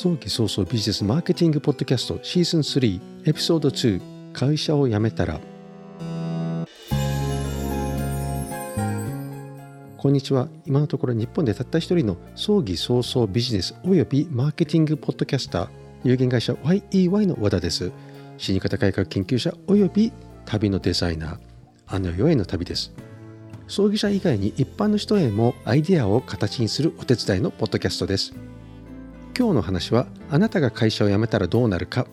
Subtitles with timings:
[0.00, 5.40] 早期早々ビジネスマーケティングポッドキャストシーズン3エピソード2会社を辞めたら。
[9.96, 10.46] こんにちは。
[10.66, 15.68] 今のところ日本でたった一人の葬儀早々ビジネスおよびマーケティングポッドキャスター
[16.04, 17.90] 有限会社 YEY の和田です。
[18.36, 20.12] 死に方改革研究者および
[20.44, 21.38] 旅のデザイナー
[21.88, 22.92] あの世への旅です。
[23.66, 28.32] 葬儀者以外に一般の人へもアイデアを形にするお手伝いのポッドキャストです。
[29.38, 32.08] 今日の話はあなたが会社を辞めたらどうなるか。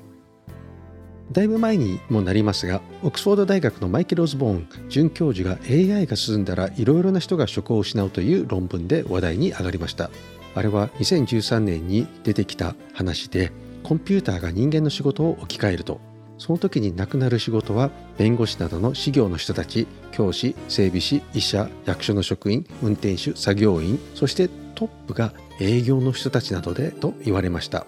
[1.32, 10.12] だいぶ前にもなりますがオックスフォード大学のマイケル・オズボーン准教授が AI が進んだらいろいろな人が職を失うという論文で話題に上がりました。
[10.54, 16.00] あれは2013年に出てきた話でコンピューターが人間の仕事を置き換えると。
[16.38, 27.86] その時になくなる仕事は弁護士などの事業の人たち教師整備士医者役所の職員運転手作業員そしてトップが営業の人たちなどでと言われました。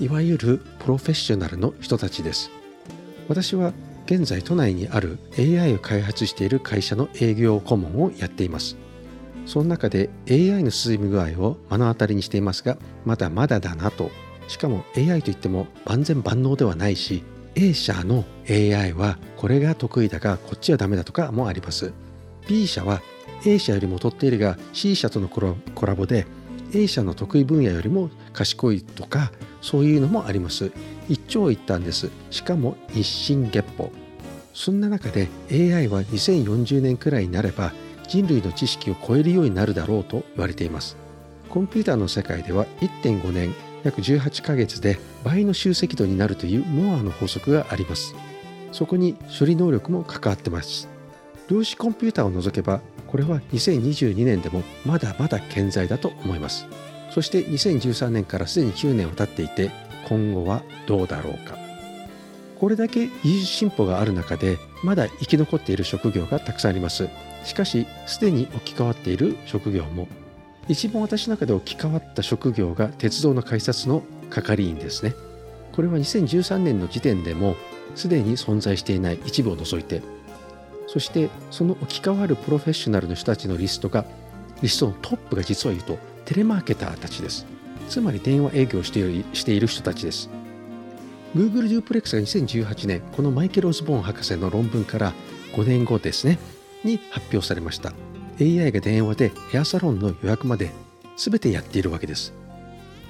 [0.00, 2.50] いわゆるプロフェッショナルの人たちです。
[3.28, 3.72] 私は
[4.06, 8.76] 現在都内にある AI を開発している会社の営業顧問をやっています。
[9.44, 14.10] その中で AI の進み具合を目の当たりにしていますがまだまだだなと。
[14.46, 17.22] しかも AI といっても万全万能ではないし
[17.54, 21.92] A 社の AI はこれが得意だがこっちはダメだとかもあります。
[22.48, 23.02] B 社は
[23.44, 26.26] A 社よりも劣っているが C 社とのコラボで
[26.74, 30.70] A 社の得意分野よりも賢いとかそういうのもあります。
[31.08, 32.10] 一長一短です。
[32.30, 33.90] しかも日進月歩。
[34.52, 37.72] そんな中で AI は2040年くらいになれば
[38.08, 40.96] 人類の知識を超えるようになるだろうと言われています。
[41.48, 48.14] コンピューターの世界では1.5年約18ヶ月で倍の集積度になるというモアの法則があります。
[48.72, 50.88] そこに処理能力も関わってます。
[51.48, 56.66] 量子コンピューターを除けばこれは2022年でもまだまだ健在だと思います。
[57.10, 59.70] そして2013年からすでに9年を経っていて
[60.08, 61.56] 今後はどうだろうか。
[62.60, 67.08] これだけ技術進歩がある中でまだ生き残っている職業がたくさんあります。
[67.44, 70.06] しかしすでに置き換わっている職業も
[70.68, 75.14] 一番私の中で置き換わった職業が鉄道の改札の係員ですね。
[75.72, 77.56] これは2013年の時点でも
[77.94, 80.02] すでに存在していない一部を除いて
[80.88, 84.04] そしてその置き換わるプロフェッショナルの人たちのリストが
[84.62, 87.46] リストのトップが実は言うとテレマーケターたちです。
[87.88, 90.28] つまり電話営業しているしている人たちです。
[91.36, 95.12] Google デュープレックスが2018年このマイケル・オズボーン博士の論文から
[95.52, 96.38] 5年後ですね
[96.84, 97.92] に発表されました。
[98.40, 100.70] AI が電話でヘアサロンの予約まで
[101.16, 102.32] 全てやっているわけです。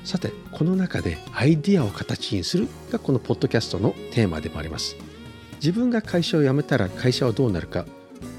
[0.05, 4.97] さてこの中でアイディアを形にするがこのポッドキャストのテーマでもあります。
[5.59, 7.85] 自分が会社を辞めたら会社はどうなるか。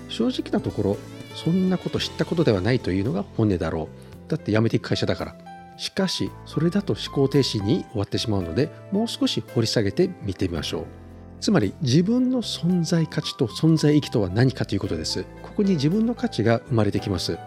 [0.08, 0.98] 正直なところ
[1.36, 3.90] そんなこと知ったことではないというのが本音だろ
[4.28, 4.32] う。
[4.32, 5.36] だって辞めていく会社だから。
[5.78, 10.86] しかしそれだと思考停止に終わってしまうのでもう少し掘り下げてみてみましょう。
[11.40, 15.26] つまり自分の存在価値と存在意義とは何かということです。
[15.42, 17.38] ここに自分の価値が生まれてきます。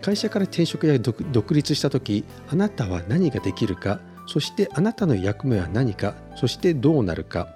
[0.00, 7.48] 会社から転職や独立した時あなたは何ができるかそしてあなたの役目は何かそしてどうなるか。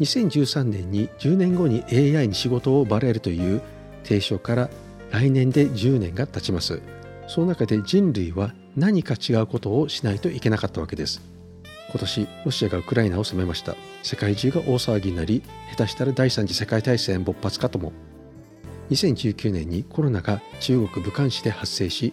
[0.00, 3.62] 2013年に10年後に AI に仕事を奪われるという
[4.04, 4.70] 提唱から
[5.10, 6.80] 来年で10年が経ちます。
[7.28, 11.20] その中で人類は何か違うことをしないといけなかったわけです。
[11.90, 13.76] 今年ロシアがウクライナを攻めました。
[14.02, 15.42] 世界中が大騒ぎになり
[15.76, 17.92] 下手したら第三次世界大戦勃発かとも。
[18.90, 22.12] 2019年にコロナが中国武漢市で発生し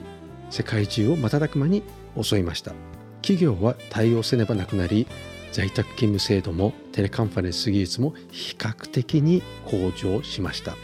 [0.49, 1.83] 世界中を瞬く間に
[2.21, 2.73] 襲いました。
[3.21, 5.07] 企業は対応せねばなくなり
[5.51, 10.75] 在宅勤務制度もテレカンファレンス技術も比較的に向上しました。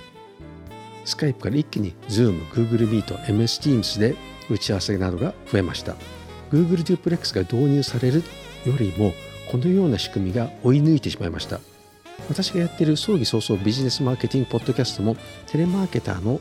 [1.06, 4.16] スカイプから一気に Zoom、Google Meet、MS Teams で
[4.50, 5.96] 打ち合わせなどが増えました。
[6.52, 8.24] Google Duplex が導入される
[8.66, 9.14] よりも
[9.52, 11.60] このような仕組みが追い抜いてしまいました。
[12.30, 15.16] 私がやっている葬儀早々ビジネスマーケティングポッドキャストも
[15.48, 16.40] テレマーケターの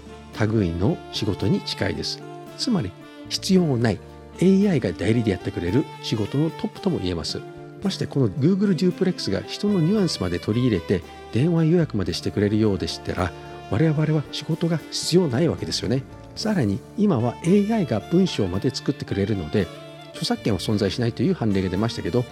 [0.51, 2.23] 類の仕事に近いです。
[2.57, 2.91] つまり
[3.29, 3.99] 必要ない
[4.41, 7.41] AI が代理でやってくれる仕事のトップとも言えます。
[7.85, 11.03] ましてこの Google デュープレックスが人のニュアンスまで取り入れて
[11.33, 13.33] 電話予約までしてくれるようでしたら
[13.71, 16.03] 我々は仕事が必要ないわけですよね。
[16.37, 19.69] さらに今は AI が文章まで作ってくれるので
[20.11, 22.25] 著作権は存在しないという判例が出ましたけど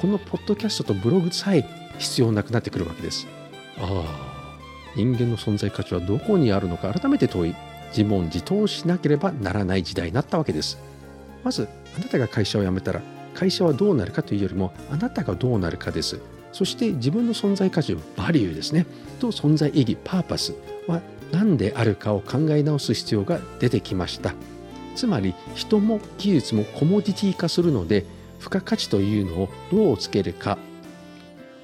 [0.00, 1.64] このポッドキャストとブログさえ
[1.98, 3.26] 必要なくなってくるわけです。
[3.78, 4.40] ああ。
[4.96, 7.54] 人間の存在価値はどこにあるのか改めて問い
[7.90, 10.78] 自問自答しなければならない時代になったわけです。
[11.44, 13.02] まずあなたが会社を辞めたら
[13.34, 16.20] 会社はどうなるかというよりもあなたがどうなるかです。
[16.52, 18.86] そして自分の存在価値バリューですね。
[19.20, 20.54] と存在意義パーパス
[20.86, 21.00] は
[21.32, 24.34] 何であるかを考え直す必要が出てきました。
[24.96, 28.04] つまり人も技術もコモディティ化するので
[28.40, 30.58] 付加価値というのをどうつけるか。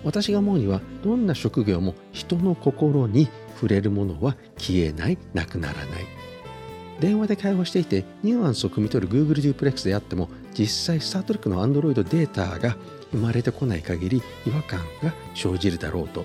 [0.05, 5.87] 私が思うにはどんな職業も人の心に触れるものは消えないなくならない。
[7.01, 10.29] 電話で会話していてニュアンスを汲み取る Google デュープレックスであっても
[10.59, 12.77] 実際スタートレックの Android データが
[13.13, 16.25] 生まれてこない限り違和感が生じるだろうと。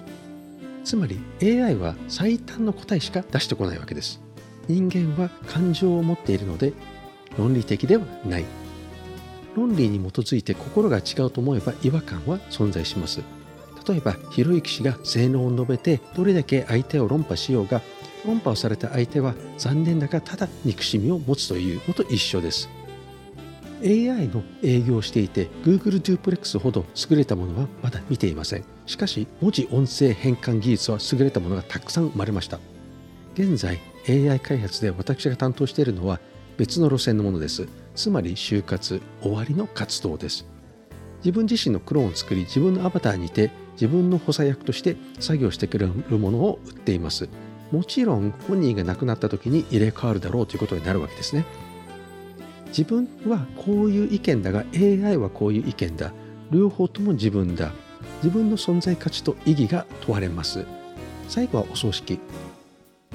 [0.84, 4.22] つまり AI は最短の答えしか出してこないわけです。
[4.68, 6.74] 人間は感情を持っているので
[7.38, 8.46] 論理的ではない。
[9.56, 13.22] 論理に基づいて心が違うと思えば違和感は存在します。
[13.88, 17.82] 例えばひろゆき氏が性能を述べてどれだけ相手を論破しようが
[18.26, 22.70] 論破をされた相手は残念だがただ憎しみを持つというのと一緒です。
[23.84, 28.64] AI の営業をしていて Google デュープレックスほど優れたものはまだ見ていません。
[28.86, 32.60] しかし文字音声変換技術は優れたものがたくさん生まれました。
[33.34, 36.20] 現在 AI 開発で私が担当しているのは
[36.58, 37.68] 別の路線のものです。
[37.96, 40.46] つまり就活終わりの活動です。
[41.24, 47.30] 自分自身のクローンを作り自分のアバターにて自分の補佐役として作業してくれるものを売っています。
[47.72, 51.46] もちろん本人が亡くなった時に入れ替わるだろうということになるわけですね。
[52.72, 56.12] 自分はこういう意見だが AI はこういう意見だ。
[56.52, 57.72] 両方とも自分だ。
[58.24, 60.66] 自分の存在価値と意義が問われます。
[61.28, 62.20] 最後はお葬式。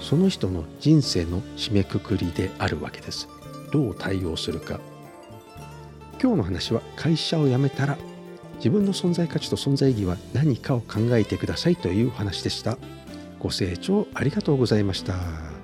[0.00, 3.28] その人の人生の締めくくりであるわけです。
[3.72, 4.80] どう対応するか。
[6.20, 7.98] 今日の話は会社を辞めたら
[8.56, 12.78] 自分の存在価値と存在意義は何かを考えてくださいという話でした。
[13.38, 15.55] ご清聴ありがとうございました。